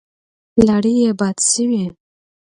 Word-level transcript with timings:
لاړې 0.67 0.93
يې 1.01 1.11
باد 1.19 1.37
شوې. 1.51 1.83